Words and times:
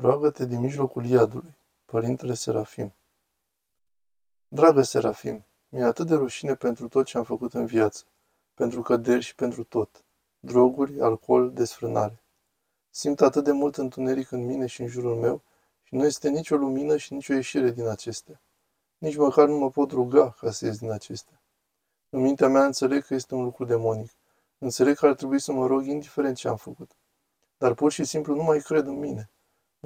Roagă-te 0.00 0.46
din 0.46 0.60
mijlocul 0.60 1.04
iadului, 1.04 1.56
Părintele 1.84 2.34
Serafim. 2.34 2.94
Dragă 4.48 4.82
Serafim, 4.82 5.44
mi-e 5.68 5.84
atât 5.84 6.06
de 6.06 6.14
rușine 6.14 6.54
pentru 6.54 6.88
tot 6.88 7.06
ce 7.06 7.18
am 7.18 7.24
făcut 7.24 7.54
în 7.54 7.66
viață, 7.66 8.04
pentru 8.54 8.82
căderi 8.82 9.22
și 9.22 9.34
pentru 9.34 9.64
tot. 9.64 10.04
Droguri, 10.40 11.00
alcool, 11.00 11.52
desfrânare. 11.52 12.22
Simt 12.90 13.20
atât 13.20 13.44
de 13.44 13.52
mult 13.52 13.76
întuneric 13.76 14.30
în 14.30 14.44
mine 14.44 14.66
și 14.66 14.80
în 14.80 14.86
jurul 14.86 15.16
meu 15.16 15.42
și 15.82 15.94
nu 15.94 16.04
este 16.04 16.28
nicio 16.28 16.56
lumină 16.56 16.96
și 16.96 17.12
nicio 17.12 17.34
ieșire 17.34 17.70
din 17.70 17.86
acestea. 17.86 18.40
Nici 18.98 19.16
măcar 19.16 19.48
nu 19.48 19.56
mă 19.58 19.70
pot 19.70 19.90
ruga 19.90 20.30
ca 20.30 20.50
să 20.50 20.66
ies 20.66 20.78
din 20.78 20.90
acestea. 20.90 21.42
În 22.10 22.20
mintea 22.20 22.48
mea 22.48 22.64
înțeleg 22.64 23.04
că 23.04 23.14
este 23.14 23.34
un 23.34 23.44
lucru 23.44 23.64
demonic. 23.64 24.10
Înțeleg 24.58 24.96
că 24.96 25.06
ar 25.06 25.14
trebui 25.14 25.40
să 25.40 25.52
mă 25.52 25.66
rog 25.66 25.86
indiferent 25.86 26.36
ce 26.36 26.48
am 26.48 26.56
făcut. 26.56 26.90
Dar 27.56 27.74
pur 27.74 27.92
și 27.92 28.04
simplu 28.04 28.34
nu 28.34 28.42
mai 28.42 28.58
cred 28.58 28.86
în 28.86 28.98
mine. 28.98 29.30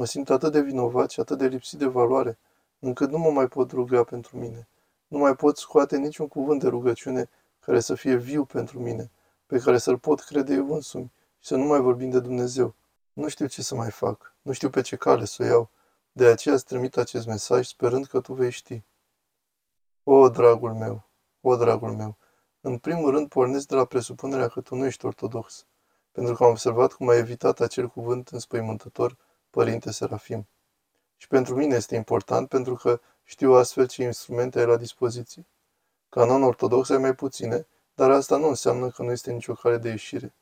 Mă 0.02 0.08
simt 0.08 0.30
atât 0.30 0.52
de 0.52 0.60
vinovat 0.60 1.10
și 1.10 1.20
atât 1.20 1.38
de 1.38 1.46
lipsit 1.46 1.78
de 1.78 1.86
valoare, 1.86 2.38
încât 2.78 3.10
nu 3.10 3.18
mă 3.18 3.30
mai 3.30 3.48
pot 3.48 3.70
ruga 3.70 4.04
pentru 4.04 4.38
mine. 4.38 4.68
Nu 5.06 5.18
mai 5.18 5.36
pot 5.36 5.56
scoate 5.56 5.96
niciun 5.96 6.28
cuvânt 6.28 6.60
de 6.60 6.68
rugăciune 6.68 7.28
care 7.60 7.80
să 7.80 7.94
fie 7.94 8.16
viu 8.16 8.44
pentru 8.44 8.80
mine, 8.80 9.10
pe 9.46 9.58
care 9.58 9.78
să-l 9.78 9.98
pot 9.98 10.20
crede 10.20 10.54
eu 10.54 10.74
însumi 10.74 11.12
și 11.38 11.46
să 11.46 11.56
nu 11.56 11.64
mai 11.64 11.80
vorbim 11.80 12.10
de 12.10 12.20
Dumnezeu. 12.20 12.74
Nu 13.12 13.28
știu 13.28 13.46
ce 13.46 13.62
să 13.62 13.74
mai 13.74 13.90
fac, 13.90 14.34
nu 14.42 14.52
știu 14.52 14.70
pe 14.70 14.80
ce 14.80 14.96
cale 14.96 15.24
să 15.24 15.42
o 15.42 15.46
iau, 15.46 15.70
de 16.12 16.26
aceea 16.26 16.54
îți 16.54 16.64
trimit 16.64 16.96
acest 16.96 17.26
mesaj 17.26 17.66
sperând 17.66 18.06
că 18.06 18.20
tu 18.20 18.32
vei 18.32 18.50
ști. 18.50 18.82
O, 20.04 20.28
dragul 20.28 20.74
meu, 20.74 21.02
o, 21.40 21.56
dragul 21.56 21.92
meu, 21.94 22.16
în 22.60 22.78
primul 22.78 23.10
rând 23.10 23.28
pornesc 23.28 23.66
de 23.66 23.74
la 23.74 23.84
presupunerea 23.84 24.48
că 24.48 24.60
tu 24.60 24.74
nu 24.74 24.84
ești 24.86 25.06
ortodox, 25.06 25.66
pentru 26.12 26.34
că 26.34 26.44
am 26.44 26.50
observat 26.50 26.92
cum 26.92 27.08
ai 27.08 27.18
evitat 27.18 27.60
acel 27.60 27.88
cuvânt 27.88 28.28
înspăimântător 28.28 29.16
Părinte 29.52 29.90
Serafim. 29.90 30.48
Și 31.16 31.28
pentru 31.28 31.54
mine 31.54 31.74
este 31.74 31.96
important 31.96 32.48
pentru 32.48 32.74
că 32.74 33.00
știu 33.24 33.52
astfel 33.52 33.86
ce 33.86 34.02
instrumente 34.02 34.58
ai 34.58 34.66
la 34.66 34.76
dispoziție. 34.76 35.46
Ca 36.08 36.24
non-ortodox 36.24 36.90
ai 36.90 36.98
mai 36.98 37.14
puține, 37.14 37.66
dar 37.94 38.10
asta 38.10 38.36
nu 38.36 38.48
înseamnă 38.48 38.90
că 38.90 39.02
nu 39.02 39.10
este 39.10 39.32
nicio 39.32 39.52
cale 39.52 39.76
de 39.76 39.88
ieșire. 39.88 40.34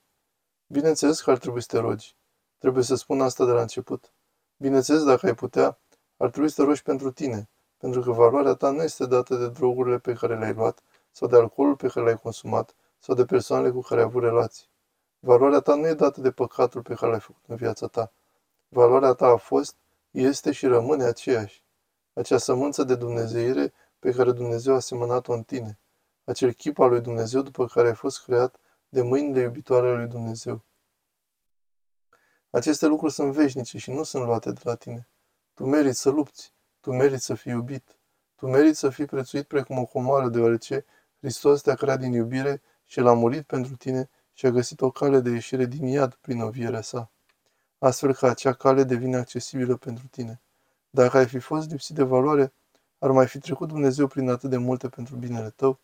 Bineînțeles 0.67 1.21
că 1.21 1.31
ar 1.31 1.39
trebui 1.39 1.61
să 1.61 1.67
te 1.71 1.79
rogi. 1.79 2.17
Trebuie 2.59 2.85
să 2.85 2.95
spun 2.95 3.21
asta 3.21 3.45
de 3.45 3.51
la 3.51 3.61
început. 3.61 4.13
Bineînțeles, 4.57 5.05
dacă 5.05 5.27
ai 5.27 5.35
putea, 5.35 5.79
ar 6.17 6.31
trebui 6.31 6.49
să 6.49 6.55
te 6.61 6.67
rogi 6.67 6.83
pentru 6.83 7.11
tine, 7.11 7.49
pentru 7.79 8.01
că 8.01 8.11
valoarea 8.11 8.55
ta 8.55 8.71
nu 8.71 8.83
este 8.83 9.07
dată 9.07 9.37
de 9.37 9.49
drogurile 9.49 9.99
pe 9.99 10.13
care 10.13 10.39
le-ai 10.39 10.55
luat, 10.55 10.83
sau 11.11 11.29
de 11.29 11.37
alcoolul 11.37 11.77
pe 11.77 11.89
care 11.89 12.07
l-ai 12.07 12.19
consumat, 12.19 12.75
sau 12.99 13.15
de 13.15 13.25
persoanele 13.25 13.71
cu 13.71 13.81
care 13.81 14.01
ai 14.01 14.07
avut 14.07 14.23
relații. 14.23 14.69
Valoarea 15.19 15.61
ta 15.61 15.75
nu 15.75 15.87
e 15.87 15.95
dată 15.95 16.21
de 16.21 16.31
păcatul 16.31 16.83
pe 16.83 16.95
care 16.95 17.11
l-ai 17.11 17.21
făcut 17.21 17.43
în 17.47 17.57
viața 17.57 17.87
ta, 17.87 18.13
Valoarea 18.73 19.13
ta 19.13 19.27
a 19.27 19.37
fost, 19.37 19.77
este 20.11 20.53
și 20.53 20.67
rămâne 20.67 21.05
aceeași. 21.05 21.65
Acea 22.13 22.39
sămânță 22.39 22.85
de 22.85 22.95
dumnezeire 22.95 23.73
pe 23.99 24.11
care 24.11 24.33
Dumnezeu 24.33 24.75
a 24.75 24.79
semănat-o 24.79 25.33
în 25.33 25.43
tine. 25.43 25.79
Acel 26.25 26.53
chip 26.53 26.79
al 26.79 26.91
lui 26.91 27.01
Dumnezeu 27.01 27.43
după 27.43 27.67
care 27.67 27.89
ai 27.89 27.95
fost 27.95 28.23
creat 28.23 28.61
de 28.89 29.03
mâinile 29.03 29.41
iubitoare 29.41 29.87
ale 29.87 29.97
lui 29.97 30.07
Dumnezeu. 30.07 30.65
Aceste 32.51 32.87
lucruri 32.87 33.13
sunt 33.13 33.33
veșnice 33.33 33.79
și 33.79 33.91
nu 33.91 34.03
sunt 34.03 34.25
luate 34.25 34.53
de 34.53 34.61
la 34.63 34.75
tine. 34.75 35.09
Tu 35.55 35.67
meriți 35.67 36.01
să 36.01 36.11
lupți, 36.11 36.55
tu 36.81 36.93
meriți 36.93 37.25
să 37.25 37.35
fii 37.35 37.53
iubit, 37.53 37.99
tu 38.35 38.47
meriți 38.47 38.79
să 38.79 38.91
fii 38.91 39.07
prețuit 39.07 39.47
precum 39.47 39.79
o 39.79 39.85
comoară, 39.85 40.29
deoarece 40.29 40.85
Hristos 41.19 41.61
te-a 41.61 41.75
creat 41.75 41.99
din 41.99 42.13
iubire 42.13 42.63
și 42.85 42.99
El 42.99 43.07
a 43.07 43.13
murit 43.13 43.47
pentru 43.47 43.77
tine 43.77 44.11
și 44.33 44.47
a 44.47 44.51
găsit 44.51 44.81
o 44.81 44.91
cale 44.91 45.21
de 45.21 45.31
ieșire 45.31 45.65
din 45.65 45.87
iad 45.87 46.15
prin 46.15 46.41
învierea 46.41 46.81
sa 46.81 47.11
astfel 47.81 48.15
că 48.15 48.27
acea 48.27 48.53
cale 48.53 48.85
devine 48.85 49.17
accesibilă 49.17 49.77
pentru 49.77 50.07
tine. 50.07 50.41
Dacă 50.91 51.17
ai 51.17 51.27
fi 51.27 51.39
fost 51.39 51.71
lipsit 51.71 51.95
de 51.95 52.03
valoare, 52.03 52.53
ar 52.99 53.11
mai 53.11 53.27
fi 53.27 53.39
trecut 53.39 53.69
Dumnezeu 53.69 54.07
prin 54.07 54.29
atât 54.29 54.51
de 54.51 54.57
multe 54.57 54.89
pentru 54.89 55.17
binele 55.17 55.51
tău? 55.51 55.79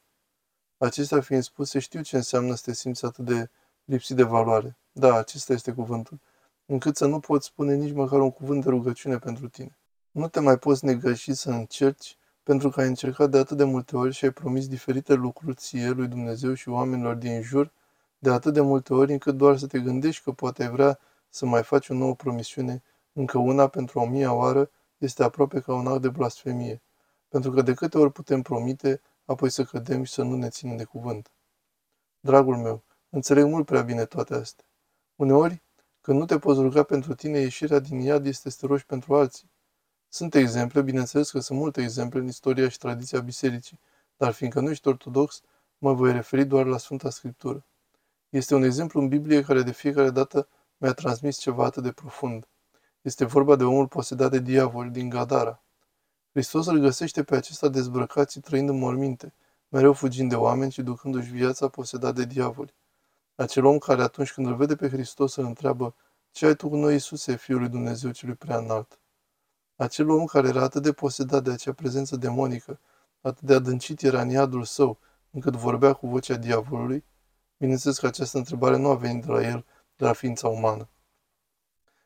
Acestea 0.78 1.20
fiind 1.20 1.42
spuse, 1.42 1.78
știu 1.78 2.02
ce 2.02 2.16
înseamnă 2.16 2.54
să 2.54 2.62
te 2.64 2.72
simți 2.72 3.04
atât 3.04 3.24
de 3.24 3.50
lipsit 3.84 4.16
de 4.16 4.22
valoare. 4.22 4.76
Da, 4.92 5.14
acesta 5.14 5.52
este 5.52 5.72
cuvântul. 5.72 6.20
Încât 6.66 6.96
să 6.96 7.06
nu 7.06 7.20
poți 7.20 7.46
spune 7.46 7.74
nici 7.74 7.94
măcar 7.94 8.20
un 8.20 8.30
cuvânt 8.30 8.64
de 8.64 8.70
rugăciune 8.70 9.18
pentru 9.18 9.48
tine. 9.48 9.78
Nu 10.10 10.28
te 10.28 10.40
mai 10.40 10.58
poți 10.58 10.84
negăși 10.84 11.34
să 11.34 11.50
încerci 11.50 12.16
pentru 12.42 12.70
că 12.70 12.80
ai 12.80 12.86
încercat 12.86 13.30
de 13.30 13.38
atât 13.38 13.56
de 13.56 13.64
multe 13.64 13.96
ori 13.96 14.14
și 14.14 14.24
ai 14.24 14.30
promis 14.30 14.68
diferite 14.68 15.14
lucruri 15.14 15.54
ție, 15.54 15.90
lui 15.90 16.06
Dumnezeu 16.06 16.54
și 16.54 16.68
oamenilor 16.68 17.14
din 17.14 17.42
jur, 17.42 17.72
de 18.18 18.30
atât 18.30 18.52
de 18.52 18.60
multe 18.60 18.94
ori 18.94 19.12
încât 19.12 19.36
doar 19.36 19.58
să 19.58 19.66
te 19.66 19.80
gândești 19.80 20.22
că 20.24 20.32
poate 20.32 20.62
ai 20.62 20.70
vrea 20.70 20.98
să 21.28 21.46
mai 21.46 21.62
faci 21.62 21.88
o 21.88 21.94
nouă 21.94 22.14
promisiune, 22.14 22.82
încă 23.12 23.38
una 23.38 23.68
pentru 23.68 23.98
o 23.98 24.06
mie 24.06 24.26
oară, 24.26 24.70
este 24.98 25.22
aproape 25.22 25.60
ca 25.60 25.74
un 25.74 25.86
act 25.86 26.00
de 26.00 26.08
blasfemie. 26.08 26.82
Pentru 27.28 27.50
că 27.50 27.62
de 27.62 27.74
câte 27.74 27.98
ori 27.98 28.12
putem 28.12 28.42
promite, 28.42 29.00
apoi 29.24 29.50
să 29.50 29.64
cădem 29.64 30.02
și 30.02 30.12
să 30.12 30.22
nu 30.22 30.36
ne 30.36 30.48
ținem 30.48 30.76
de 30.76 30.84
cuvânt. 30.84 31.30
Dragul 32.20 32.56
meu, 32.56 32.82
înțeleg 33.10 33.44
mult 33.44 33.66
prea 33.66 33.82
bine 33.82 34.04
toate 34.04 34.34
astea. 34.34 34.64
Uneori, 35.16 35.62
când 36.00 36.18
nu 36.18 36.24
te 36.24 36.38
poți 36.38 36.60
ruga 36.60 36.82
pentru 36.82 37.14
tine, 37.14 37.38
ieșirea 37.38 37.78
din 37.78 38.00
iad 38.00 38.26
este 38.26 38.50
să 38.50 38.56
te 38.60 38.66
rogi 38.66 38.86
pentru 38.86 39.14
alții. 39.14 39.50
Sunt 40.08 40.34
exemple, 40.34 40.82
bineînțeles 40.82 41.30
că 41.30 41.40
sunt 41.40 41.58
multe 41.58 41.82
exemple 41.82 42.18
în 42.18 42.26
istoria 42.26 42.68
și 42.68 42.78
tradiția 42.78 43.20
bisericii, 43.20 43.80
dar 44.16 44.32
fiindcă 44.32 44.60
nu 44.60 44.70
ești 44.70 44.88
ortodox, 44.88 45.42
mă 45.78 45.92
voi 45.92 46.12
referi 46.12 46.44
doar 46.44 46.66
la 46.66 46.78
Sfânta 46.78 47.10
Scriptură. 47.10 47.64
Este 48.28 48.54
un 48.54 48.62
exemplu 48.62 49.00
în 49.00 49.08
Biblie 49.08 49.42
care 49.42 49.62
de 49.62 49.72
fiecare 49.72 50.10
dată 50.10 50.48
mi-a 50.76 50.92
transmis 50.92 51.36
ceva 51.36 51.64
atât 51.64 51.82
de 51.82 51.92
profund. 51.92 52.48
Este 53.02 53.24
vorba 53.24 53.56
de 53.56 53.64
omul 53.64 53.86
posedat 53.86 54.30
de 54.30 54.38
diavol 54.38 54.90
din 54.90 55.08
Gadara. 55.08 55.62
Hristos 56.32 56.66
îl 56.66 56.78
găsește 56.78 57.22
pe 57.22 57.36
acesta 57.36 57.68
dezbrăcat 57.68 58.30
și 58.30 58.40
trăind 58.40 58.68
în 58.68 58.78
morminte, 58.78 59.34
mereu 59.68 59.92
fugind 59.92 60.28
de 60.28 60.36
oameni 60.36 60.72
și 60.72 60.82
ducându-și 60.82 61.30
viața 61.30 61.68
posedat 61.68 62.14
de 62.14 62.24
diavoli. 62.24 62.74
Acel 63.34 63.64
om 63.64 63.78
care 63.78 64.02
atunci 64.02 64.32
când 64.32 64.46
îl 64.46 64.56
vede 64.56 64.76
pe 64.76 64.88
Hristos 64.88 65.34
îl 65.34 65.44
întreabă, 65.44 65.94
ce 66.30 66.46
ai 66.46 66.54
tu 66.54 66.68
cu 66.68 66.76
noi, 66.76 66.92
Iisuse, 66.92 67.36
Fiul 67.36 67.58
lui 67.58 67.68
Dumnezeu 67.68 68.10
celui 68.10 68.34
prea 68.34 68.56
înalt? 68.56 68.98
Acel 69.76 70.10
om 70.10 70.24
care 70.24 70.48
era 70.48 70.62
atât 70.62 70.82
de 70.82 70.92
posedat 70.92 71.42
de 71.42 71.50
acea 71.50 71.72
prezență 71.72 72.16
demonică, 72.16 72.80
atât 73.20 73.42
de 73.42 73.54
adâncit 73.54 74.02
era 74.02 74.20
în 74.20 74.28
iadul 74.28 74.64
său, 74.64 74.98
încât 75.30 75.54
vorbea 75.54 75.92
cu 75.92 76.06
vocea 76.06 76.36
diavolului, 76.36 77.04
bineînțeles 77.58 77.98
că 77.98 78.06
această 78.06 78.38
întrebare 78.38 78.76
nu 78.76 78.88
a 78.88 78.94
venit 78.94 79.24
de 79.24 79.32
la 79.32 79.42
el, 79.42 79.64
de 79.96 80.04
la 80.04 80.12
ființa 80.12 80.48
umană. 80.48 80.88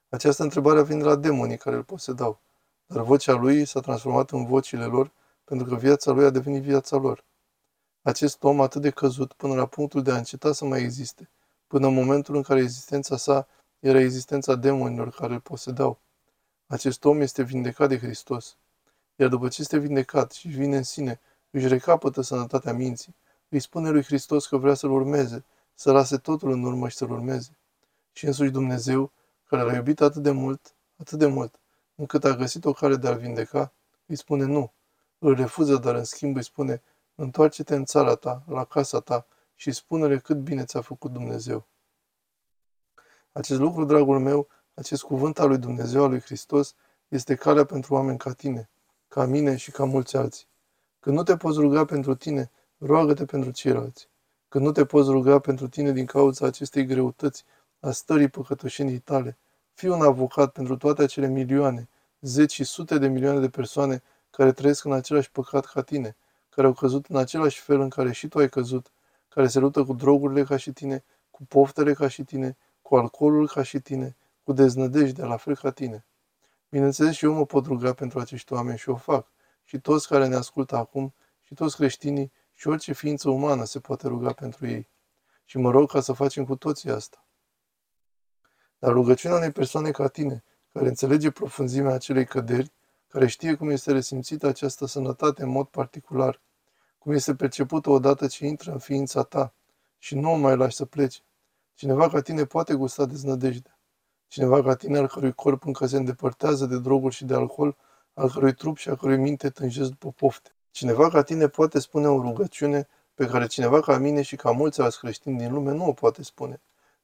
Această 0.09 0.43
întrebare 0.43 0.83
vine 0.83 0.99
de 0.99 1.05
la 1.05 1.17
demonii 1.17 1.57
care 1.57 1.77
îl 1.77 1.85
posedau, 1.85 2.41
dar 2.87 3.03
vocea 3.03 3.33
lui 3.33 3.65
s-a 3.65 3.81
transformat 3.81 4.31
în 4.31 4.47
vocile 4.47 4.85
lor 4.85 5.13
pentru 5.45 5.67
că 5.67 5.75
viața 5.75 6.13
lui 6.13 6.25
a 6.25 6.31
devenit 6.31 6.63
viața 6.63 6.97
lor. 6.97 7.25
Acest 8.03 8.43
om 8.43 8.61
atât 8.61 8.83
de 8.83 8.91
căzut 8.91 9.33
până 9.33 9.55
la 9.55 9.67
punctul 9.67 10.03
de 10.03 10.11
a 10.11 10.17
înceta 10.17 10.53
să 10.53 10.65
mai 10.65 10.81
existe, 10.81 11.31
până 11.67 11.87
în 11.87 11.95
momentul 11.95 12.35
în 12.37 12.43
care 12.43 12.61
existența 12.61 13.17
sa 13.17 13.47
era 13.79 14.01
existența 14.01 14.55
demonilor 14.55 15.11
care 15.11 15.33
îl 15.33 15.41
posedau. 15.41 16.01
Acest 16.67 17.05
om 17.05 17.21
este 17.21 17.43
vindecat 17.43 17.89
de 17.89 17.99
Hristos. 17.99 18.57
Iar 19.17 19.29
după 19.29 19.49
ce 19.49 19.61
este 19.61 19.79
vindecat 19.79 20.33
și 20.33 20.49
vine 20.49 20.77
în 20.77 20.83
sine, 20.83 21.21
își 21.51 21.69
recapătă 21.69 22.21
sănătatea 22.21 22.73
minții, 22.73 23.15
îi 23.49 23.61
spune 23.61 23.91
lui 23.91 24.03
Hristos 24.03 24.47
că 24.47 24.57
vrea 24.57 24.75
să-l 24.75 24.91
urmeze, 24.91 25.45
să 25.75 25.93
lase 25.93 26.17
totul 26.17 26.51
în 26.51 26.65
urmă 26.65 26.89
și 26.89 26.97
să-l 26.97 27.11
urmeze 27.11 27.60
și 28.13 28.27
însuși 28.27 28.51
Dumnezeu, 28.51 29.13
care 29.45 29.63
l-a 29.63 29.75
iubit 29.75 30.01
atât 30.01 30.23
de 30.23 30.31
mult, 30.31 30.75
atât 30.97 31.19
de 31.19 31.27
mult, 31.27 31.61
încât 31.95 32.25
a 32.25 32.37
găsit 32.37 32.65
o 32.65 32.73
cale 32.73 32.97
de 32.97 33.09
a-l 33.09 33.19
vindeca, 33.19 33.73
îi 34.07 34.17
spune 34.17 34.45
nu. 34.45 34.73
Îl 35.19 35.35
refuză, 35.35 35.77
dar 35.77 35.95
în 35.95 36.05
schimb 36.05 36.37
îi 36.37 36.45
spune, 36.45 36.83
întoarce-te 37.15 37.75
în 37.75 37.85
țara 37.85 38.15
ta, 38.15 38.43
la 38.47 38.65
casa 38.65 39.01
ta 39.01 39.27
și 39.55 39.73
spune-le 39.73 40.19
cât 40.19 40.37
bine 40.37 40.65
ți-a 40.65 40.81
făcut 40.81 41.13
Dumnezeu. 41.13 41.67
Acest 43.33 43.61
lucru, 43.61 43.85
dragul 43.85 44.19
meu, 44.19 44.49
acest 44.75 45.03
cuvânt 45.03 45.39
al 45.39 45.49
lui 45.49 45.59
Dumnezeu, 45.59 46.03
al 46.03 46.09
lui 46.11 46.21
Hristos, 46.21 46.75
este 47.09 47.35
calea 47.35 47.65
pentru 47.65 47.95
oameni 47.95 48.19
ca 48.19 48.33
tine, 48.33 48.71
ca 49.09 49.25
mine 49.25 49.57
și 49.57 49.71
ca 49.71 49.85
mulți 49.85 50.17
alții. 50.17 50.47
Când 51.01 51.17
nu 51.17 51.23
te 51.23 51.37
poți 51.37 51.59
ruga 51.59 51.85
pentru 51.85 52.15
tine, 52.15 52.51
roagă-te 52.79 53.25
pentru 53.25 53.51
ceilalți. 53.51 54.09
Când 54.49 54.65
nu 54.65 54.73
te 54.73 54.85
poți 54.85 55.11
ruga 55.11 55.39
pentru 55.39 55.69
tine 55.69 55.93
din 55.93 56.07
cauza 56.07 56.47
acestei 56.47 56.87
greutăți 56.87 57.45
a 57.81 57.91
stării 57.91 58.29
păcătoșenii 58.29 58.99
tale. 58.99 59.39
Fii 59.75 59.89
un 59.89 60.03
avocat 60.03 60.53
pentru 60.53 60.77
toate 60.77 61.03
acele 61.03 61.27
milioane, 61.27 61.89
zeci 62.21 62.53
și 62.53 62.65
sute 62.65 62.99
de 62.99 63.09
milioane 63.09 63.41
de 63.41 63.49
persoane 63.49 64.03
care 64.31 64.53
trăiesc 64.53 64.85
în 64.85 64.93
același 64.93 65.31
păcat 65.31 65.65
ca 65.65 65.83
tine, 65.83 66.17
care 66.49 66.67
au 66.67 66.73
căzut 66.73 67.07
în 67.07 67.17
același 67.17 67.61
fel 67.61 67.81
în 67.81 67.89
care 67.89 68.13
și 68.13 68.29
tu 68.29 68.39
ai 68.39 68.49
căzut, 68.49 68.93
care 69.29 69.47
se 69.47 69.59
luptă 69.59 69.85
cu 69.85 69.93
drogurile 69.93 70.45
ca 70.45 70.57
și 70.57 70.73
tine, 70.73 71.05
cu 71.31 71.45
poftele 71.45 71.93
ca 71.93 72.09
și 72.09 72.25
tine, 72.25 72.57
cu 72.83 72.97
alcoolul 72.97 73.49
ca 73.49 73.63
și 73.63 73.81
tine, 73.81 74.17
cu 74.43 74.53
deznădejdea 74.53 75.27
la 75.27 75.37
fel 75.37 75.57
ca 75.57 75.71
tine. 75.71 76.05
Bineînțeles 76.69 77.15
și 77.15 77.25
eu 77.25 77.33
mă 77.33 77.47
pot 77.47 77.67
ruga 77.67 77.93
pentru 77.93 78.19
acești 78.19 78.53
oameni 78.53 78.79
și 78.79 78.89
o 78.89 78.97
fac. 78.97 79.27
Și 79.65 79.81
toți 79.81 80.09
care 80.09 80.27
ne 80.27 80.35
ascultă 80.35 80.77
acum, 80.77 81.15
și 81.41 81.55
toți 81.55 81.77
creștinii, 81.77 82.33
și 82.55 82.69
orice 82.69 82.93
ființă 82.93 83.31
umană 83.31 83.65
se 83.65 83.81
poate 83.81 84.09
ruga 84.09 84.33
pentru 84.33 84.67
ei. 84.67 84.89
Și 85.45 85.59
mă 85.59 85.71
rog 85.71 85.91
ca 85.91 86.01
să 86.01 86.13
facem 86.13 86.45
cu 86.45 86.57
toții 86.57 86.91
asta. 86.91 87.25
Dar 88.81 88.93
rugăciunea 88.93 89.37
unei 89.37 89.51
persoane 89.51 89.91
ca 89.91 90.09
tine, 90.09 90.45
care 90.73 90.89
înțelege 90.89 91.31
profunzimea 91.31 91.95
acelei 91.95 92.25
căderi, 92.25 92.73
care 93.09 93.27
știe 93.27 93.55
cum 93.55 93.71
este 93.71 93.93
resimțită 93.93 94.47
această 94.47 94.87
sănătate 94.87 95.43
în 95.43 95.49
mod 95.49 95.67
particular, 95.67 96.41
cum 96.99 97.13
este 97.13 97.35
percepută 97.35 97.91
odată 97.91 98.27
ce 98.27 98.47
intră 98.47 98.73
în 98.73 98.79
ființa 98.79 99.23
ta 99.23 99.55
și 99.99 100.15
nu 100.15 100.33
o 100.33 100.37
mai 100.37 100.57
lași 100.57 100.77
să 100.77 100.85
plece. 100.85 101.21
Cineva 101.75 102.09
ca 102.09 102.21
tine 102.21 102.45
poate 102.45 102.75
gusta 102.75 103.05
deznădejdea. 103.07 103.79
Cineva 104.27 104.63
ca 104.63 104.75
tine 104.75 104.99
al 104.99 105.07
cărui 105.09 105.33
corp 105.33 105.65
încă 105.65 105.87
se 105.87 105.97
îndepărtează 105.97 106.67
de 106.67 106.79
droguri 106.79 107.15
și 107.15 107.25
de 107.25 107.35
alcool, 107.35 107.77
al 108.15 108.31
cărui 108.31 108.55
trup 108.55 108.77
și 108.77 108.89
a 108.89 108.95
cărui 108.95 109.17
minte 109.19 109.51
tânjesc 109.51 109.91
după 109.91 110.11
pofte. 110.11 110.51
Cineva 110.71 111.09
ca 111.09 111.23
tine 111.23 111.49
poate 111.49 111.79
spune 111.79 112.09
o 112.09 112.21
rugăciune 112.21 112.89
pe 113.15 113.27
care 113.27 113.47
cineva 113.47 113.81
ca 113.81 113.99
mine 113.99 114.23
și 114.23 114.37
ca 114.37 114.51
mulți 114.51 114.81
alți 114.81 114.99
creștini 114.99 115.39
din 115.39 115.53
lume 115.53 115.73
nu 115.73 115.87
o 115.87 115.93
poate 115.93 116.23
spune, 116.23 116.61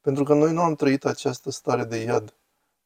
pentru 0.07 0.25
că 0.25 0.35
noi 0.35 0.53
nu 0.53 0.61
am 0.61 0.75
trăit 0.75 1.05
această 1.05 1.51
stare 1.51 1.85
de 1.85 1.97
iad. 1.97 2.35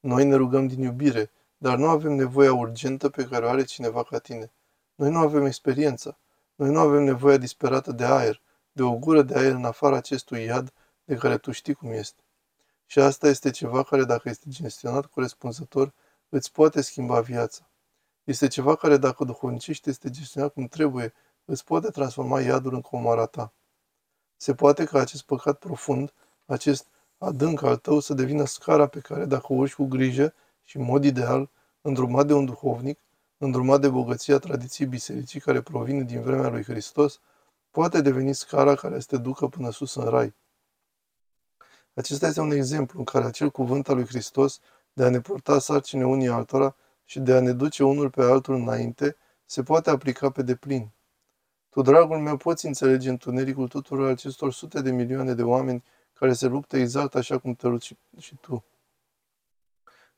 Noi 0.00 0.24
ne 0.24 0.34
rugăm 0.34 0.66
din 0.66 0.82
iubire, 0.82 1.30
dar 1.56 1.76
nu 1.76 1.88
avem 1.88 2.12
nevoia 2.12 2.52
urgentă 2.52 3.08
pe 3.08 3.24
care 3.24 3.44
o 3.44 3.48
are 3.48 3.64
cineva 3.64 4.02
ca 4.02 4.18
tine. 4.18 4.52
Noi 4.94 5.10
nu 5.10 5.18
avem 5.18 5.44
experiența. 5.44 6.18
Noi 6.54 6.70
nu 6.70 6.78
avem 6.78 7.02
nevoia 7.02 7.36
disperată 7.36 7.92
de 7.92 8.04
aer, 8.04 8.40
de 8.72 8.82
o 8.82 8.96
gură 8.96 9.22
de 9.22 9.38
aer 9.38 9.52
în 9.52 9.64
afara 9.64 9.96
acestui 9.96 10.44
iad 10.44 10.72
de 11.04 11.14
care 11.14 11.38
tu 11.38 11.50
știi 11.50 11.74
cum 11.74 11.90
este. 11.90 12.22
Și 12.86 12.98
asta 12.98 13.28
este 13.28 13.50
ceva 13.50 13.82
care, 13.82 14.04
dacă 14.04 14.28
este 14.28 14.46
gestionat 14.48 15.06
corespunzător, 15.06 15.92
îți 16.28 16.52
poate 16.52 16.80
schimba 16.80 17.20
viața. 17.20 17.70
Este 18.24 18.48
ceva 18.48 18.74
care, 18.74 18.96
dacă 18.96 19.24
duhovnicește 19.24 19.90
este 19.90 20.10
gestionat 20.10 20.52
cum 20.52 20.66
trebuie, 20.66 21.12
îți 21.44 21.64
poate 21.64 21.90
transforma 21.90 22.40
iadul 22.40 22.74
în 22.74 22.80
comara 22.80 23.26
ta. 23.26 23.52
Se 24.36 24.54
poate 24.54 24.84
ca 24.84 24.98
acest 24.98 25.22
păcat 25.22 25.58
profund, 25.58 26.12
acest 26.46 26.86
adânc 27.20 27.62
al 27.62 27.76
tău 27.76 28.00
să 28.00 28.14
devină 28.14 28.44
scara 28.44 28.86
pe 28.86 29.00
care, 29.00 29.24
dacă 29.24 29.46
o 29.48 29.54
urci 29.54 29.74
cu 29.74 29.84
grijă 29.84 30.34
și 30.64 30.76
în 30.76 30.84
mod 30.84 31.04
ideal, 31.04 31.50
îndrumat 31.80 32.26
de 32.26 32.32
un 32.32 32.44
duhovnic, 32.44 32.98
îndrumat 33.38 33.80
de 33.80 33.88
bogăția 33.88 34.38
tradiției 34.38 34.88
bisericii 34.88 35.40
care 35.40 35.60
provine 35.60 36.02
din 36.02 36.22
vremea 36.22 36.48
lui 36.48 36.62
Hristos, 36.62 37.20
poate 37.70 38.00
deveni 38.00 38.34
scara 38.34 38.74
care 38.74 39.00
să 39.00 39.06
te 39.06 39.16
ducă 39.16 39.46
până 39.46 39.70
sus 39.70 39.94
în 39.94 40.04
rai. 40.04 40.34
Acesta 41.94 42.26
este 42.26 42.40
un 42.40 42.50
exemplu 42.50 42.98
în 42.98 43.04
care 43.04 43.24
acel 43.24 43.50
cuvânt 43.50 43.88
al 43.88 43.94
lui 43.94 44.06
Hristos 44.06 44.60
de 44.92 45.04
a 45.04 45.08
ne 45.08 45.20
purta 45.20 45.58
sarcine 45.58 46.06
unii 46.06 46.28
altora 46.28 46.76
și 47.04 47.20
de 47.20 47.32
a 47.32 47.40
ne 47.40 47.52
duce 47.52 47.84
unul 47.84 48.10
pe 48.10 48.22
altul 48.22 48.54
înainte, 48.54 49.16
se 49.44 49.62
poate 49.62 49.90
aplica 49.90 50.30
pe 50.30 50.42
deplin. 50.42 50.90
Tu, 51.70 51.82
dragul 51.82 52.18
meu, 52.18 52.36
poți 52.36 52.66
înțelege 52.66 53.10
întunericul 53.10 53.68
tuturor 53.68 54.10
acestor 54.10 54.52
sute 54.52 54.80
de 54.80 54.90
milioane 54.90 55.34
de 55.34 55.42
oameni 55.42 55.84
care 56.20 56.32
se 56.32 56.46
luptă 56.46 56.76
exact 56.76 57.14
așa 57.14 57.38
cum 57.38 57.54
te 57.54 57.66
lupți 57.66 57.96
și 58.18 58.36
tu. 58.36 58.64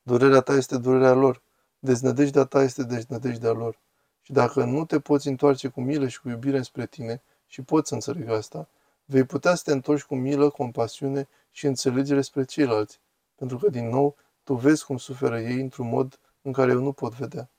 Durerea 0.02 0.40
ta 0.40 0.52
este 0.52 0.78
durerea 0.78 1.12
lor, 1.12 1.43
deznădejdea 1.78 2.44
ta 2.44 2.62
este 2.62 2.82
deznădejdea 2.82 3.52
lor. 3.52 3.78
Și 4.22 4.32
dacă 4.32 4.64
nu 4.64 4.84
te 4.84 5.00
poți 5.00 5.28
întoarce 5.28 5.69
cu 5.69 5.81
milă 5.81 6.08
și 6.08 6.20
cu 6.20 6.28
iubire 6.28 6.62
spre 6.62 6.87
tine, 6.87 7.22
și 7.46 7.62
poți 7.62 7.88
să 7.88 7.94
înțeleg 7.94 8.28
asta, 8.28 8.69
vei 9.04 9.25
putea 9.25 9.54
să 9.54 9.62
te 9.64 9.72
întorci 9.72 10.02
cu 10.02 10.14
milă, 10.14 10.50
compasiune 10.50 11.28
și 11.50 11.66
înțelegere 11.66 12.20
spre 12.20 12.44
ceilalți, 12.44 13.00
pentru 13.34 13.58
că, 13.58 13.69
din 13.69 13.88
nou, 13.88 14.16
tu 14.43 14.55
vezi 14.55 14.84
cum 14.84 14.96
suferă 14.96 15.40
ei 15.40 15.60
într-un 15.60 15.88
mod 15.88 16.19
în 16.43 16.52
care 16.52 16.70
eu 16.70 16.81
nu 16.81 16.93
pot 16.93 17.14
vedea. 17.14 17.50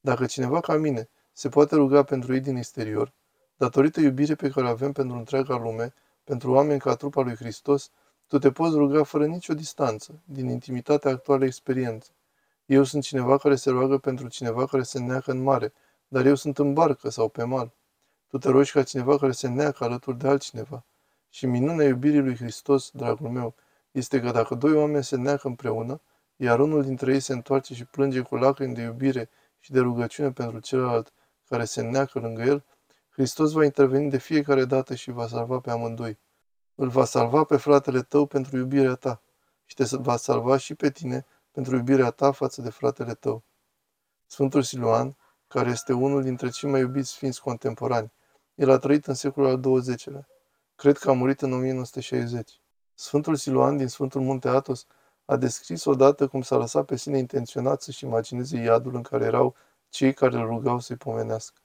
Dacă 0.00 0.26
cineva 0.26 0.60
ca 0.60 0.76
mine 0.76 1.08
se 1.32 1.48
poate 1.48 1.74
ruga 1.74 2.02
pentru 2.02 2.34
ei 2.34 2.40
din 2.40 2.56
exterior, 2.56 3.12
datorită 3.56 4.00
iubirii 4.00 4.36
pe 4.36 4.50
care 4.50 4.66
o 4.66 4.68
avem 4.68 4.92
pentru 4.92 5.16
întreaga 5.16 5.56
lume, 5.56 5.94
pentru 6.24 6.52
oameni 6.52 6.80
ca 6.80 6.94
trupa 6.94 7.22
lui 7.22 7.34
Hristos, 7.34 7.90
tu 8.26 8.38
te 8.38 8.50
poți 8.50 8.76
ruga 8.76 9.02
fără 9.02 9.26
nicio 9.26 9.54
distanță, 9.54 10.20
din 10.24 10.48
intimitatea 10.48 11.10
actualei 11.10 11.46
experiență. 11.46 12.10
Eu 12.66 12.82
sunt 12.82 13.02
cineva 13.02 13.38
care 13.38 13.54
se 13.54 13.70
roagă 13.70 13.98
pentru 13.98 14.28
cineva 14.28 14.66
care 14.66 14.82
se 14.82 14.98
neacă 14.98 15.30
în 15.30 15.42
mare, 15.42 15.72
dar 16.08 16.26
eu 16.26 16.34
sunt 16.34 16.58
în 16.58 16.72
barcă 16.72 17.08
sau 17.10 17.28
pe 17.28 17.44
mal. 17.44 17.72
Tu 18.28 18.38
te 18.38 18.50
rogi 18.50 18.72
ca 18.72 18.82
cineva 18.82 19.18
care 19.18 19.32
se 19.32 19.48
neacă 19.48 19.84
alături 19.84 20.18
de 20.18 20.28
altcineva. 20.28 20.84
Și 21.28 21.46
minunea 21.46 21.86
iubirii 21.86 22.20
lui 22.20 22.36
Hristos, 22.36 22.90
dragul 22.90 23.28
meu, 23.28 23.54
este 23.90 24.20
că 24.20 24.30
dacă 24.30 24.54
doi 24.54 24.72
oameni 24.72 25.04
se 25.04 25.16
neacă 25.16 25.48
împreună, 25.48 26.00
iar 26.36 26.60
unul 26.60 26.82
dintre 26.82 27.12
ei 27.12 27.20
se 27.20 27.32
întoarce 27.32 27.74
și 27.74 27.84
plânge 27.84 28.20
cu 28.20 28.36
lacrimi 28.36 28.74
de 28.74 28.82
iubire 28.82 29.28
și 29.60 29.72
de 29.72 29.80
rugăciune 29.80 30.32
pentru 30.32 30.58
celălalt 30.58 31.12
care 31.48 31.64
se 31.64 31.82
neacă 31.82 32.18
lângă 32.18 32.42
el, 32.42 32.64
Hristos 33.14 33.52
va 33.52 33.64
interveni 33.64 34.10
de 34.10 34.18
fiecare 34.18 34.64
dată 34.64 34.94
și 34.94 35.10
va 35.10 35.26
salva 35.26 35.58
pe 35.58 35.70
amândoi. 35.70 36.18
Îl 36.74 36.88
va 36.88 37.04
salva 37.04 37.44
pe 37.44 37.56
fratele 37.56 38.02
tău 38.02 38.26
pentru 38.26 38.56
iubirea 38.56 38.94
ta 38.94 39.22
și 39.64 39.74
te 39.74 39.84
va 39.90 40.16
salva 40.16 40.56
și 40.56 40.74
pe 40.74 40.90
tine 40.90 41.26
pentru 41.50 41.76
iubirea 41.76 42.10
ta 42.10 42.32
față 42.32 42.62
de 42.62 42.70
fratele 42.70 43.14
tău. 43.14 43.42
Sfântul 44.26 44.62
Siluan, 44.62 45.16
care 45.48 45.70
este 45.70 45.92
unul 45.92 46.22
dintre 46.22 46.48
cei 46.48 46.70
mai 46.70 46.80
iubiți 46.80 47.10
sfinți 47.10 47.40
contemporani, 47.40 48.12
el 48.54 48.70
a 48.70 48.78
trăit 48.78 49.06
în 49.06 49.14
secolul 49.14 49.48
al 49.48 49.80
XX-lea. 49.80 50.28
Cred 50.74 50.98
că 50.98 51.10
a 51.10 51.12
murit 51.12 51.40
în 51.40 51.52
1960. 51.52 52.60
Sfântul 52.94 53.36
Siluan 53.36 53.76
din 53.76 53.88
Sfântul 53.88 54.20
Munte 54.20 54.48
Atos 54.48 54.86
a 55.24 55.36
descris 55.36 55.84
odată 55.84 56.26
cum 56.26 56.42
s-a 56.42 56.56
lăsat 56.56 56.84
pe 56.84 56.96
sine 56.96 57.18
intenționat 57.18 57.82
să-și 57.82 58.04
imagineze 58.04 58.56
iadul 58.56 58.94
în 58.94 59.02
care 59.02 59.24
erau 59.24 59.54
cei 59.88 60.14
care 60.14 60.36
îl 60.36 60.46
rugau 60.46 60.78
să-i 60.78 60.96
pomenească. 60.96 61.58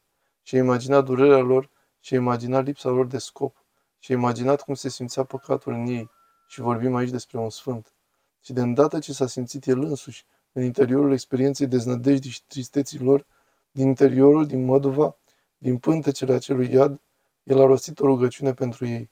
Și 0.50 0.56
a 0.56 0.58
imaginat 0.58 1.06
durerea 1.06 1.38
lor 1.38 1.70
și 2.00 2.14
a 2.14 2.18
imaginat 2.18 2.66
lipsa 2.66 2.90
lor 2.90 3.06
de 3.06 3.18
scop 3.18 3.64
și 4.00 4.12
a 4.12 4.16
imaginat 4.16 4.62
cum 4.62 4.74
se 4.74 4.90
simțea 4.90 5.24
păcatul 5.24 5.74
în 5.74 5.86
ei 5.86 6.10
și 6.48 6.62
vorbim 6.62 6.96
aici 6.96 7.10
despre 7.10 7.38
un 7.38 7.50
sfânt. 7.50 7.94
Și 8.42 8.54
de 8.54 8.62
îndată 8.62 9.00
ce 9.00 9.14
s-a 9.14 9.28
simțit 9.28 9.66
el 9.66 9.80
însuși 9.80 10.26
în 10.52 10.64
interiorul 10.64 11.12
experienței 11.12 11.68
deznădejdii 11.68 12.30
și 12.30 12.44
tristeții 12.46 13.00
lor, 13.00 13.26
din 13.72 13.88
interiorul, 13.88 14.46
din 14.46 14.66
măduva, 14.66 15.18
din 15.58 15.78
pântecele 15.78 16.34
acelui 16.34 16.74
iad, 16.74 17.02
el 17.44 17.62
a 17.62 17.66
rostit 17.66 18.00
o 18.00 18.06
rugăciune 18.06 18.54
pentru 18.54 18.86
ei. 18.86 19.10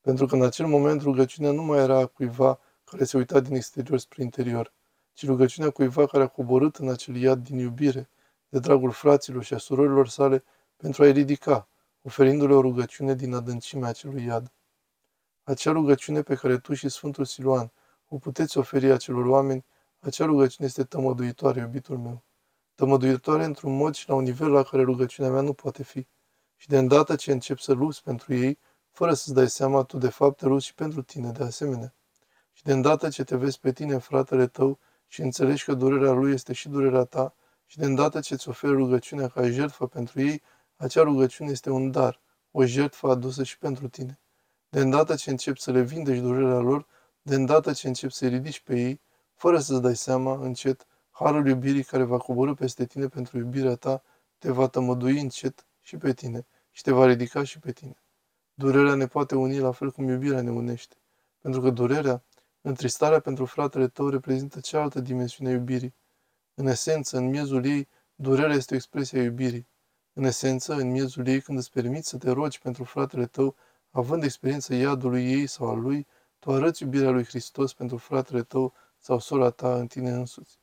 Pentru 0.00 0.26
că 0.26 0.34
în 0.34 0.42
acel 0.42 0.66
moment 0.66 1.02
rugăciunea 1.02 1.50
nu 1.50 1.62
mai 1.62 1.78
era 1.78 1.98
a 1.98 2.06
cuiva 2.06 2.58
care 2.84 3.04
se 3.04 3.16
uita 3.16 3.40
din 3.40 3.54
exterior 3.54 3.98
spre 3.98 4.22
interior, 4.22 4.72
ci 5.12 5.26
rugăciunea 5.26 5.70
cuiva 5.70 6.06
care 6.06 6.22
a 6.22 6.26
coborât 6.26 6.76
în 6.76 6.88
acel 6.88 7.16
iad 7.16 7.44
din 7.44 7.58
iubire, 7.58 8.08
de 8.48 8.58
dragul 8.58 8.90
fraților 8.90 9.42
și 9.42 9.54
a 9.54 9.58
surorilor 9.58 10.08
sale, 10.08 10.44
pentru 10.76 11.02
a-i 11.02 11.12
ridica, 11.12 11.68
oferindu-le 12.02 12.54
o 12.54 12.60
rugăciune 12.60 13.14
din 13.14 13.34
adâncimea 13.34 13.88
acelui 13.88 14.24
iad. 14.24 14.52
Acea 15.42 15.72
rugăciune 15.72 16.22
pe 16.22 16.34
care 16.34 16.58
tu 16.58 16.74
și 16.74 16.88
Sfântul 16.88 17.24
Siluan 17.24 17.72
o 18.08 18.18
puteți 18.18 18.58
oferi 18.58 18.90
acelor 18.90 19.26
oameni, 19.26 19.64
acea 20.00 20.24
rugăciune 20.24 20.68
este 20.68 20.84
tămăduitoare, 20.84 21.60
iubitul 21.60 21.98
meu. 21.98 22.22
Tămăduitoare 22.74 23.44
într-un 23.44 23.76
mod 23.76 23.94
și 23.94 24.08
la 24.08 24.14
un 24.14 24.22
nivel 24.22 24.50
la 24.50 24.62
care 24.62 24.82
rugăciunea 24.82 25.30
mea 25.30 25.40
nu 25.40 25.52
poate 25.52 25.82
fi. 25.82 26.06
Și 26.56 26.68
de 26.68 26.78
îndată 26.78 27.16
ce 27.16 27.32
încep 27.32 27.58
să 27.58 27.72
lupți 27.72 28.02
pentru 28.02 28.34
ei, 28.34 28.58
fără 28.90 29.14
să-ți 29.14 29.34
dai 29.34 29.48
seama, 29.48 29.82
tu 29.82 29.98
de 29.98 30.08
fapt 30.08 30.36
te 30.36 30.46
lupți 30.46 30.66
și 30.66 30.74
pentru 30.74 31.02
tine 31.02 31.30
de 31.30 31.44
asemenea. 31.44 31.94
Și 32.52 32.62
de 32.62 32.72
îndată 32.72 33.08
ce 33.08 33.24
te 33.24 33.36
vezi 33.36 33.60
pe 33.60 33.72
tine, 33.72 33.98
fratele 33.98 34.46
tău, 34.46 34.78
și 35.06 35.20
înțelegi 35.20 35.64
că 35.64 35.74
durerea 35.74 36.12
lui 36.12 36.32
este 36.32 36.52
și 36.52 36.68
durerea 36.68 37.04
ta, 37.04 37.34
și 37.66 37.78
de 37.78 37.84
îndată 37.84 38.20
ce 38.20 38.34
îți 38.34 38.48
oferi 38.48 38.72
rugăciunea 38.72 39.28
ca 39.28 39.48
jertfă 39.48 39.86
pentru 39.86 40.20
ei, 40.20 40.42
acea 40.76 41.02
rugăciune 41.02 41.50
este 41.50 41.70
un 41.70 41.90
dar, 41.90 42.20
o 42.50 42.64
jertfă 42.64 43.08
adusă 43.08 43.42
și 43.42 43.58
pentru 43.58 43.88
tine. 43.88 44.18
De 44.68 44.80
îndată 44.80 45.14
ce 45.14 45.30
începi 45.30 45.60
să 45.60 45.70
le 45.70 45.82
vindești 45.82 46.22
durerea 46.22 46.58
lor, 46.58 46.86
de 47.22 47.34
îndată 47.34 47.72
ce 47.72 47.86
începi 47.86 48.12
să-i 48.12 48.28
ridici 48.28 48.60
pe 48.60 48.80
ei, 48.80 49.00
fără 49.34 49.58
să-ți 49.58 49.82
dai 49.82 49.96
seama, 49.96 50.38
încet, 50.38 50.86
harul 51.10 51.46
iubirii 51.46 51.84
care 51.84 52.02
va 52.02 52.16
coborâ 52.16 52.54
peste 52.54 52.86
tine 52.86 53.08
pentru 53.08 53.38
iubirea 53.38 53.74
ta, 53.74 54.02
te 54.38 54.50
va 54.50 54.68
tămădui 54.68 55.20
încet 55.20 55.66
și 55.80 55.96
pe 55.96 56.12
tine 56.12 56.46
și 56.70 56.82
te 56.82 56.92
va 56.92 57.06
ridica 57.06 57.44
și 57.44 57.58
pe 57.58 57.72
tine. 57.72 57.96
Durerea 58.54 58.94
ne 58.94 59.06
poate 59.06 59.34
uni 59.34 59.58
la 59.58 59.72
fel 59.72 59.90
cum 59.90 60.08
iubirea 60.08 60.42
ne 60.42 60.50
unește, 60.50 60.96
pentru 61.40 61.60
că 61.60 61.70
durerea, 61.70 62.22
întristarea 62.60 63.20
pentru 63.20 63.44
fratele 63.44 63.88
tău 63.88 64.08
reprezintă 64.08 64.60
cealaltă 64.60 65.00
dimensiune 65.00 65.50
a 65.50 65.52
iubirii. 65.52 65.94
În 66.54 66.66
esență, 66.66 67.16
în 67.16 67.28
miezul 67.28 67.64
ei, 67.64 67.88
durerea 68.14 68.56
este 68.56 68.72
o 68.72 68.76
expresie 68.76 69.18
a 69.20 69.22
iubirii. 69.22 69.68
În 70.16 70.24
esență, 70.24 70.74
în 70.74 70.90
miezul 70.90 71.26
ei, 71.26 71.40
când 71.40 71.58
îți 71.58 71.70
permiți 71.70 72.08
să 72.08 72.18
te 72.18 72.30
rogi 72.30 72.60
pentru 72.60 72.84
fratele 72.84 73.26
tău, 73.26 73.56
având 73.90 74.22
experiența 74.22 74.74
iadului 74.74 75.32
ei 75.32 75.46
sau 75.46 75.68
al 75.68 75.80
lui, 75.80 76.06
tu 76.38 76.52
arăți 76.52 76.82
iubirea 76.82 77.10
lui 77.10 77.24
Hristos 77.24 77.74
pentru 77.74 77.96
fratele 77.96 78.42
tău 78.42 78.74
sau 78.98 79.18
sora 79.18 79.50
ta 79.50 79.74
în 79.74 79.86
tine 79.86 80.10
însuți. 80.10 80.58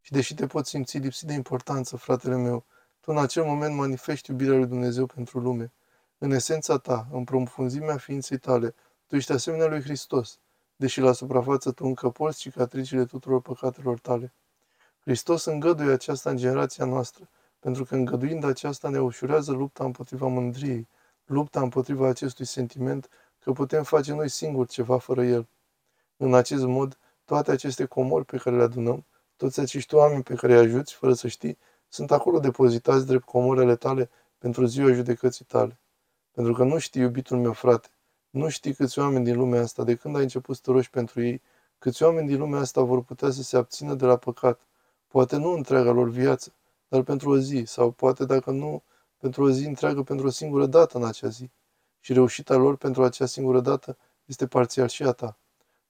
Și 0.00 0.12
deși 0.12 0.34
te 0.34 0.46
poți 0.46 0.70
simți 0.70 0.98
lipsit 0.98 1.26
de 1.26 1.32
importanță, 1.32 1.96
fratele 1.96 2.36
meu, 2.36 2.64
tu 3.00 3.10
în 3.10 3.18
acel 3.18 3.44
moment 3.44 3.74
manifesti 3.74 4.30
iubirea 4.30 4.56
lui 4.56 4.66
Dumnezeu 4.66 5.06
pentru 5.06 5.38
lume. 5.38 5.72
În 6.18 6.30
esența 6.30 6.78
ta, 6.78 7.08
în 7.12 7.24
profunzimea 7.24 7.96
ființei 7.96 8.38
tale, 8.38 8.74
tu 9.06 9.16
ești 9.16 9.32
asemenea 9.32 9.66
lui 9.66 9.82
Hristos, 9.82 10.38
deși 10.76 11.00
la 11.00 11.12
suprafață 11.12 11.72
tu 11.72 11.84
încă 11.84 12.10
porți 12.10 12.38
cicatricile 12.38 13.04
tuturor 13.04 13.40
păcatelor 13.40 13.98
tale. 13.98 14.34
Hristos 15.00 15.44
îngăduie 15.44 15.92
aceasta 15.92 16.30
în 16.30 16.36
generația 16.36 16.84
noastră, 16.84 17.28
pentru 17.58 17.84
că 17.84 17.94
îngăduind 17.94 18.44
aceasta 18.44 18.88
ne 18.88 19.00
ușurează 19.00 19.52
lupta 19.52 19.84
împotriva 19.84 20.26
mândriei, 20.26 20.88
lupta 21.26 21.60
împotriva 21.60 22.08
acestui 22.08 22.44
sentiment 22.44 23.08
că 23.38 23.52
putem 23.52 23.82
face 23.82 24.12
noi 24.12 24.28
singuri 24.28 24.68
ceva 24.68 24.98
fără 24.98 25.24
El. 25.24 25.48
În 26.16 26.34
acest 26.34 26.64
mod, 26.64 26.98
toate 27.24 27.50
aceste 27.50 27.84
comori 27.84 28.24
pe 28.24 28.36
care 28.36 28.56
le 28.56 28.62
adunăm, 28.62 29.04
toți 29.36 29.60
acești 29.60 29.94
oameni 29.94 30.22
pe 30.22 30.34
care 30.34 30.52
îi 30.52 30.58
ajuți, 30.58 30.94
fără 30.94 31.12
să 31.12 31.28
știi, 31.28 31.58
sunt 31.88 32.10
acolo 32.10 32.38
depozitați 32.38 33.06
drept 33.06 33.24
comori 33.24 33.60
ale 33.60 33.76
tale 33.76 34.10
pentru 34.38 34.64
ziua 34.64 34.92
judecății 34.92 35.44
tale. 35.44 35.78
Pentru 36.32 36.52
că 36.52 36.64
nu 36.64 36.78
știi, 36.78 37.02
iubitul 37.02 37.38
meu 37.38 37.52
frate, 37.52 37.88
nu 38.30 38.48
știi 38.48 38.74
câți 38.74 38.98
oameni 38.98 39.24
din 39.24 39.36
lumea 39.36 39.60
asta, 39.60 39.84
de 39.84 39.94
când 39.94 40.16
ai 40.16 40.22
început 40.22 40.56
să 40.56 40.60
te 40.64 40.70
rogi 40.70 40.90
pentru 40.90 41.22
ei, 41.22 41.42
câți 41.78 42.02
oameni 42.02 42.26
din 42.26 42.38
lumea 42.38 42.60
asta 42.60 42.82
vor 42.82 43.02
putea 43.02 43.30
să 43.30 43.42
se 43.42 43.56
abțină 43.56 43.94
de 43.94 44.04
la 44.04 44.16
păcat. 44.16 44.60
Poate 45.06 45.36
nu 45.36 45.50
întreaga 45.50 45.90
lor 45.90 46.08
viață, 46.08 46.52
dar 46.88 47.02
pentru 47.02 47.30
o 47.30 47.38
zi, 47.38 47.62
sau 47.66 47.90
poate 47.90 48.24
dacă 48.24 48.50
nu, 48.50 48.82
pentru 49.16 49.42
o 49.44 49.50
zi 49.50 49.66
întreagă, 49.66 50.02
pentru 50.02 50.26
o 50.26 50.30
singură 50.30 50.66
dată 50.66 50.98
în 50.98 51.04
acea 51.04 51.28
zi. 51.28 51.50
Și 52.00 52.12
reușita 52.12 52.56
lor 52.56 52.76
pentru 52.76 53.04
acea 53.04 53.26
singură 53.26 53.60
dată 53.60 53.96
este 54.24 54.46
parțial 54.46 54.88
și 54.88 55.02
a 55.02 55.12
ta. 55.12 55.38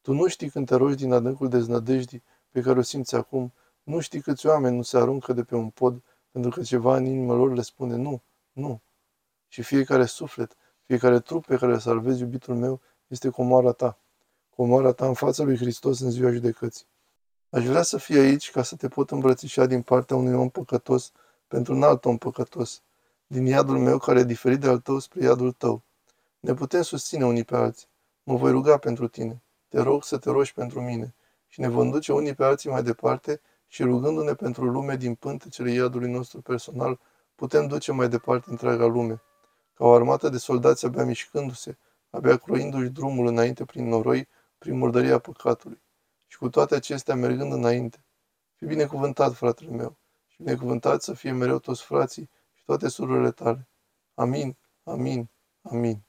Tu 0.00 0.12
nu 0.12 0.26
știi 0.26 0.50
când 0.50 0.66
te 0.66 0.74
rogi 0.74 0.96
din 0.96 1.12
adâncul 1.12 1.48
deznădejdii 1.48 2.22
pe 2.50 2.60
care 2.60 2.78
o 2.78 2.82
simți 2.82 3.14
acum, 3.14 3.52
nu 3.82 4.00
știi 4.00 4.20
câți 4.20 4.46
oameni 4.46 4.76
nu 4.76 4.82
se 4.82 4.98
aruncă 4.98 5.32
de 5.32 5.42
pe 5.42 5.54
un 5.54 5.70
pod 5.70 6.02
pentru 6.30 6.50
că 6.50 6.62
ceva 6.62 6.96
în 6.96 7.04
inima 7.04 7.34
lor 7.34 7.52
le 7.52 7.62
spune 7.62 7.96
nu, 7.96 8.22
nu. 8.52 8.80
Și 9.48 9.62
fiecare 9.62 10.04
suflet, 10.04 10.56
fiecare 10.82 11.20
trup 11.20 11.46
pe 11.46 11.56
care 11.56 11.72
îl 11.72 11.78
salvezi, 11.78 12.20
iubitul 12.20 12.54
meu, 12.54 12.80
este 13.06 13.28
comoara 13.28 13.72
ta. 13.72 13.98
Comoara 14.56 14.92
ta 14.92 15.06
în 15.06 15.14
fața 15.14 15.42
lui 15.42 15.56
Hristos 15.56 16.00
în 16.00 16.10
ziua 16.10 16.30
judecății. 16.30 16.86
Aș 17.50 17.64
vrea 17.64 17.82
să 17.82 17.98
fii 17.98 18.18
aici 18.18 18.50
ca 18.50 18.62
să 18.62 18.76
te 18.76 18.88
pot 18.88 19.10
îmbrățișa 19.10 19.66
din 19.66 19.82
partea 19.82 20.16
unui 20.16 20.34
om 20.34 20.48
păcătos 20.48 21.12
pentru 21.46 21.74
un 21.74 21.82
alt 21.82 22.04
om 22.04 22.16
păcătos, 22.18 22.82
din 23.26 23.46
iadul 23.46 23.78
meu 23.78 23.98
care 23.98 24.18
e 24.20 24.24
diferit 24.24 24.60
de 24.60 24.68
al 24.68 24.78
tău 24.78 24.98
spre 24.98 25.22
iadul 25.22 25.52
tău. 25.52 25.82
Ne 26.40 26.54
putem 26.54 26.82
susține 26.82 27.24
unii 27.24 27.44
pe 27.44 27.56
alții. 27.56 27.86
Mă 28.22 28.36
voi 28.36 28.50
ruga 28.50 28.76
pentru 28.76 29.08
tine. 29.08 29.42
Te 29.68 29.80
rog 29.80 30.04
să 30.04 30.18
te 30.18 30.30
rogi 30.30 30.52
pentru 30.52 30.80
mine. 30.80 31.14
Și 31.46 31.60
ne 31.60 31.68
vom 31.68 31.90
duce 31.90 32.12
unii 32.12 32.34
pe 32.34 32.44
alții 32.44 32.70
mai 32.70 32.82
departe 32.82 33.40
și 33.66 33.82
rugându-ne 33.82 34.34
pentru 34.34 34.64
lume 34.64 34.96
din 34.96 35.14
pântecele 35.14 35.70
iadului 35.70 36.10
nostru 36.10 36.40
personal, 36.40 37.00
putem 37.34 37.66
duce 37.66 37.92
mai 37.92 38.08
departe 38.08 38.50
întreaga 38.50 38.86
lume. 38.86 39.22
Ca 39.74 39.84
o 39.84 39.92
armată 39.92 40.28
de 40.28 40.38
soldați 40.38 40.86
abia 40.86 41.04
mișcându-se, 41.04 41.78
abia 42.10 42.36
croindu-și 42.36 42.88
drumul 42.88 43.26
înainte 43.26 43.64
prin 43.64 43.88
noroi, 43.88 44.28
prin 44.58 44.78
murdăria 44.78 45.18
păcatului. 45.18 45.80
Și 46.28 46.38
cu 46.38 46.48
toate 46.48 46.74
acestea 46.74 47.14
mergând 47.14 47.52
înainte. 47.52 48.04
Fi 48.54 48.66
binecuvântat, 48.66 49.34
fratele 49.34 49.70
meu, 49.70 49.98
și 50.26 50.42
binecuvântat 50.42 51.02
să 51.02 51.12
fie 51.14 51.32
mereu 51.32 51.58
toți 51.58 51.82
frații 51.82 52.30
și 52.54 52.64
toate 52.64 52.88
surorile 52.88 53.30
tale. 53.30 53.68
Amin, 54.14 54.58
amin, 54.84 55.30
amin. 55.62 56.07